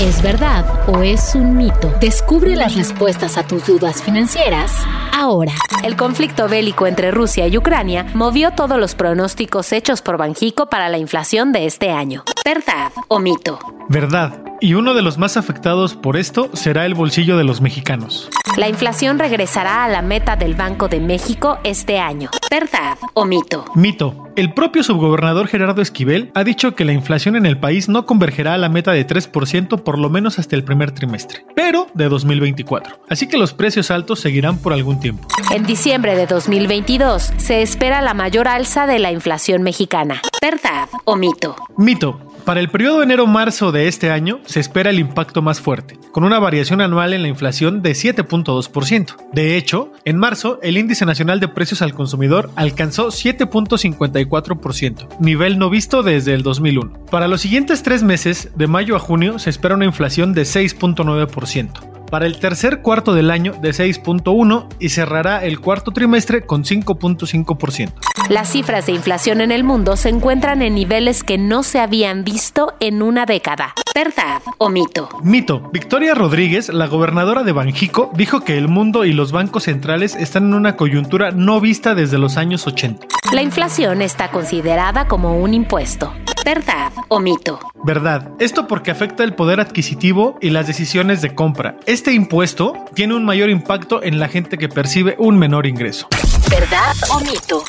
¿Es 0.00 0.22
verdad 0.22 0.88
o 0.88 1.02
es 1.02 1.34
un 1.34 1.56
mito? 1.56 1.92
Descubre 2.00 2.54
las 2.54 2.76
respuestas 2.76 3.36
a 3.36 3.44
tus 3.44 3.66
dudas 3.66 4.00
financieras 4.00 4.72
ahora. 5.12 5.52
El 5.82 5.96
conflicto 5.96 6.48
bélico 6.48 6.86
entre 6.86 7.10
Rusia 7.10 7.48
y 7.48 7.58
Ucrania 7.58 8.06
movió 8.14 8.52
todos 8.52 8.78
los 8.78 8.94
pronósticos 8.94 9.72
hechos 9.72 10.00
por 10.00 10.16
Banjico 10.16 10.66
para 10.66 10.88
la 10.88 10.98
inflación 10.98 11.50
de 11.50 11.66
este 11.66 11.90
año. 11.90 12.22
¿Verdad 12.44 12.92
o 13.08 13.18
mito? 13.18 13.58
Verdad. 13.88 14.47
Y 14.60 14.74
uno 14.74 14.94
de 14.94 15.02
los 15.02 15.18
más 15.18 15.36
afectados 15.36 15.94
por 15.94 16.16
esto 16.16 16.50
será 16.52 16.84
el 16.84 16.94
bolsillo 16.94 17.36
de 17.36 17.44
los 17.44 17.60
mexicanos. 17.60 18.28
La 18.56 18.68
inflación 18.68 19.20
regresará 19.20 19.84
a 19.84 19.88
la 19.88 20.02
meta 20.02 20.34
del 20.34 20.56
Banco 20.56 20.88
de 20.88 20.98
México 20.98 21.58
este 21.62 22.00
año. 22.00 22.30
¿Verdad 22.50 22.98
o 23.14 23.24
mito? 23.24 23.64
Mito. 23.76 24.24
El 24.34 24.54
propio 24.54 24.82
subgobernador 24.82 25.46
Gerardo 25.46 25.80
Esquivel 25.80 26.32
ha 26.34 26.42
dicho 26.42 26.74
que 26.74 26.84
la 26.84 26.92
inflación 26.92 27.36
en 27.36 27.46
el 27.46 27.58
país 27.58 27.88
no 27.88 28.04
convergerá 28.04 28.54
a 28.54 28.58
la 28.58 28.68
meta 28.68 28.92
de 28.92 29.06
3% 29.06 29.82
por 29.82 29.98
lo 29.98 30.10
menos 30.10 30.38
hasta 30.38 30.56
el 30.56 30.64
primer 30.64 30.90
trimestre, 30.92 31.44
pero 31.54 31.86
de 31.94 32.08
2024. 32.08 33.00
Así 33.08 33.28
que 33.28 33.36
los 33.36 33.52
precios 33.52 33.90
altos 33.92 34.20
seguirán 34.20 34.58
por 34.58 34.72
algún 34.72 34.98
tiempo. 34.98 35.28
En 35.52 35.64
diciembre 35.64 36.16
de 36.16 36.26
2022 36.26 37.32
se 37.36 37.62
espera 37.62 38.00
la 38.00 38.14
mayor 38.14 38.48
alza 38.48 38.86
de 38.86 38.98
la 38.98 39.12
inflación 39.12 39.62
mexicana. 39.62 40.20
¿Verdad 40.40 40.88
o 41.04 41.16
mito? 41.16 41.56
Mito. 41.76 42.27
Para 42.48 42.60
el 42.60 42.70
periodo 42.70 43.02
enero-marzo 43.02 43.72
de 43.72 43.88
este 43.88 44.10
año 44.10 44.40
se 44.46 44.58
espera 44.58 44.88
el 44.88 44.98
impacto 44.98 45.42
más 45.42 45.60
fuerte, 45.60 45.98
con 46.12 46.24
una 46.24 46.38
variación 46.38 46.80
anual 46.80 47.12
en 47.12 47.20
la 47.20 47.28
inflación 47.28 47.82
de 47.82 47.90
7.2%. 47.90 49.16
De 49.34 49.58
hecho, 49.58 49.92
en 50.06 50.16
marzo 50.16 50.58
el 50.62 50.78
índice 50.78 51.04
nacional 51.04 51.40
de 51.40 51.48
precios 51.48 51.82
al 51.82 51.92
consumidor 51.92 52.50
alcanzó 52.56 53.08
7.54%, 53.08 55.18
nivel 55.20 55.58
no 55.58 55.68
visto 55.68 56.02
desde 56.02 56.32
el 56.32 56.42
2001. 56.42 57.04
Para 57.10 57.28
los 57.28 57.42
siguientes 57.42 57.82
tres 57.82 58.02
meses, 58.02 58.48
de 58.56 58.66
mayo 58.66 58.96
a 58.96 58.98
junio, 58.98 59.38
se 59.38 59.50
espera 59.50 59.74
una 59.74 59.84
inflación 59.84 60.32
de 60.32 60.44
6.9% 60.44 61.87
para 62.10 62.26
el 62.26 62.38
tercer 62.38 62.82
cuarto 62.82 63.14
del 63.14 63.30
año 63.30 63.52
de 63.60 63.70
6.1 63.70 64.68
y 64.78 64.88
cerrará 64.88 65.44
el 65.44 65.60
cuarto 65.60 65.92
trimestre 65.92 66.44
con 66.46 66.64
5.5%. 66.64 67.92
Las 68.28 68.50
cifras 68.52 68.86
de 68.86 68.92
inflación 68.92 69.40
en 69.40 69.52
el 69.52 69.64
mundo 69.64 69.96
se 69.96 70.10
encuentran 70.10 70.60
en 70.62 70.74
niveles 70.74 71.24
que 71.24 71.38
no 71.38 71.62
se 71.62 71.80
habían 71.80 72.24
visto 72.24 72.74
en 72.80 73.02
una 73.02 73.24
década. 73.24 73.74
¿Verdad 73.94 74.42
o 74.58 74.68
mito? 74.68 75.08
Mito. 75.22 75.70
Victoria 75.72 76.14
Rodríguez, 76.14 76.68
la 76.68 76.86
gobernadora 76.86 77.42
de 77.42 77.52
Banjico, 77.52 78.10
dijo 78.14 78.42
que 78.42 78.58
el 78.58 78.68
mundo 78.68 79.04
y 79.04 79.12
los 79.12 79.32
bancos 79.32 79.64
centrales 79.64 80.14
están 80.14 80.44
en 80.44 80.54
una 80.54 80.76
coyuntura 80.76 81.30
no 81.30 81.60
vista 81.60 81.94
desde 81.94 82.18
los 82.18 82.36
años 82.36 82.66
80. 82.66 83.06
La 83.32 83.42
inflación 83.42 84.02
está 84.02 84.30
considerada 84.30 85.08
como 85.08 85.38
un 85.38 85.54
impuesto. 85.54 86.12
¿Verdad 86.48 86.92
o 87.08 87.20
mito? 87.20 87.60
Verdad. 87.84 88.32
Esto 88.38 88.66
porque 88.66 88.90
afecta 88.90 89.22
el 89.22 89.34
poder 89.34 89.60
adquisitivo 89.60 90.38
y 90.40 90.48
las 90.48 90.66
decisiones 90.66 91.20
de 91.20 91.34
compra. 91.34 91.76
Este 91.84 92.14
impuesto 92.14 92.72
tiene 92.94 93.14
un 93.14 93.26
mayor 93.26 93.50
impacto 93.50 94.02
en 94.02 94.18
la 94.18 94.28
gente 94.28 94.56
que 94.56 94.70
percibe 94.70 95.14
un 95.18 95.38
menor 95.38 95.66
ingreso. 95.66 96.08
¿Verdad 96.48 96.94
o 97.10 97.20
mito? 97.20 97.62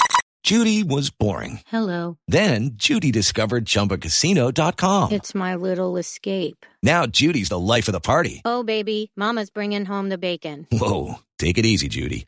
Judy 0.45 0.83
was 0.83 1.11
boring. 1.11 1.59
Hello. 1.69 2.15
Then 2.25 2.77
Judy 2.77 3.11
discovered 3.11 3.65
ChumbaCasino.com. 3.65 5.11
It's 5.11 5.35
my 5.35 5.55
little 5.55 5.97
escape. 5.97 6.65
Now 6.81 7.05
Judy's 7.05 7.49
the 7.49 7.59
life 7.59 7.89
of 7.89 7.93
the 7.93 7.99
party. 7.99 8.41
Oh, 8.45 8.63
baby, 8.63 9.11
Mama's 9.17 9.49
bringing 9.49 9.83
home 9.83 10.07
the 10.07 10.17
bacon. 10.17 10.65
Whoa, 10.71 11.15
take 11.37 11.57
it 11.57 11.65
easy, 11.65 11.89
Judy. 11.89 12.27